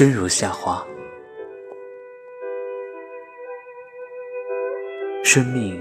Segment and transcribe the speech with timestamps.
[0.00, 0.82] 生如夏花，
[5.22, 5.78] 生命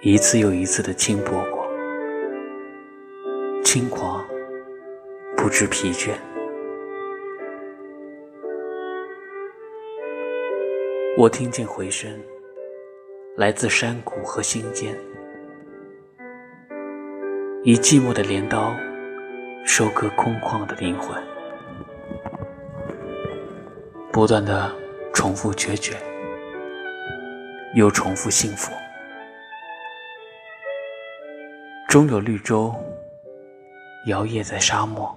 [0.00, 1.68] 一次又一次的轻薄过，
[3.62, 4.26] 轻狂
[5.36, 6.12] 不知疲倦。
[11.18, 12.10] 我听见回声，
[13.36, 14.98] 来自山谷和心间，
[17.62, 18.74] 以寂寞的镰刀
[19.66, 21.22] 收割空旷的灵魂。
[24.16, 24.74] 不断的
[25.12, 25.94] 重复决绝，
[27.74, 28.72] 又重复幸福。
[31.86, 32.74] 终有绿洲
[34.06, 35.14] 摇曳在沙漠。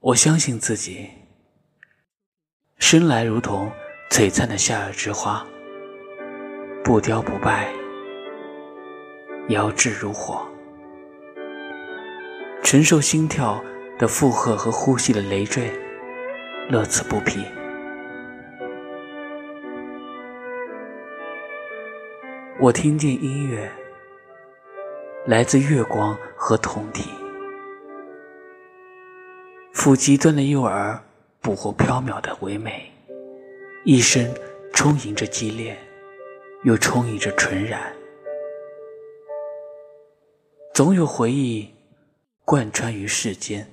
[0.00, 1.08] 我相信自己，
[2.76, 3.72] 生来如同
[4.10, 5.46] 璀璨的夏日之花，
[6.84, 7.72] 不凋不败，
[9.48, 10.46] 摇掷如火，
[12.62, 13.64] 承受心跳。
[13.98, 15.72] 的负荷和呼吸的累赘，
[16.70, 17.44] 乐此不疲。
[22.60, 23.68] 我听见音乐，
[25.26, 27.10] 来自月光和铜体。
[29.74, 31.02] 抚极端的幼儿，
[31.40, 32.92] 捕获缥缈的唯美，
[33.84, 34.32] 一生
[34.72, 35.76] 充盈着激烈，
[36.62, 37.92] 又充盈着纯然。
[40.72, 41.68] 总有回忆
[42.44, 43.68] 贯穿于世间。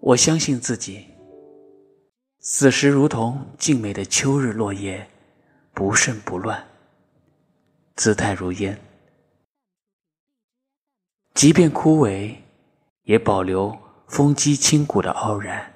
[0.00, 1.06] 我相信自己，
[2.38, 5.06] 此时如同静美的秋日落叶，
[5.74, 6.66] 不盛不乱，
[7.94, 8.78] 姿态如烟。
[11.34, 12.34] 即便枯萎，
[13.02, 15.72] 也保留风肌清骨的傲然，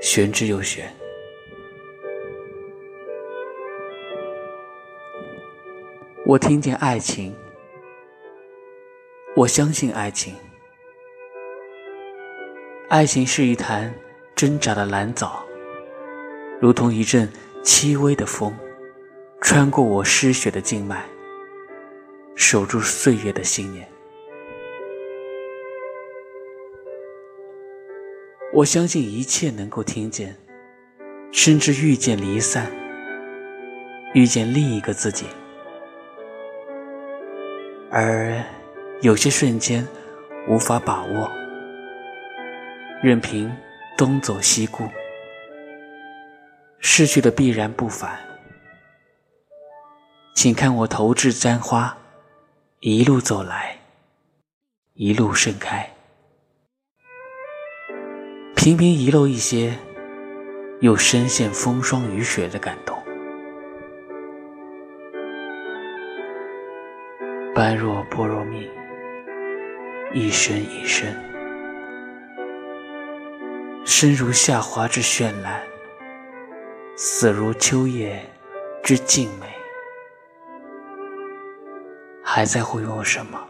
[0.00, 0.90] 玄之又玄。
[6.24, 7.36] 我听见爱情，
[9.36, 10.34] 我相信爱情。
[12.90, 13.94] 爱情是一潭
[14.34, 15.44] 挣扎的蓝藻，
[16.60, 17.30] 如同一阵
[17.62, 18.52] 轻微的风，
[19.40, 21.04] 穿过我失血的静脉，
[22.34, 23.88] 守住岁月的信念。
[28.52, 30.36] 我相信一切能够听见，
[31.30, 32.66] 甚至遇见离散，
[34.14, 35.26] 遇见另一个自己，
[37.88, 38.42] 而
[39.00, 39.86] 有些瞬间
[40.48, 41.30] 无法把握。
[43.02, 43.50] 任凭
[43.96, 44.86] 东走西顾，
[46.80, 48.20] 逝去的必然不返。
[50.34, 51.96] 请看我投掷簪花，
[52.80, 53.78] 一路走来，
[54.92, 55.88] 一路盛开。
[58.54, 59.74] 频频遗漏一些，
[60.80, 62.94] 又深陷风霜雨雪的感动。
[67.54, 68.68] 般若波罗蜜，
[70.12, 71.29] 一生一生。
[73.90, 75.60] 生如夏花之绚烂，
[76.96, 78.24] 死如秋叶
[78.84, 79.52] 之静美。
[82.22, 83.49] 还在乎拥有什么？